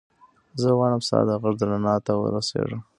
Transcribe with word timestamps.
زه 0.61 0.67
غواړم 0.77 1.01
ستا 1.07 1.19
د 1.27 1.31
غږ 1.43 1.57
رڼا 1.69 1.95
ته 2.05 2.11
ورسېږم. 2.17 2.81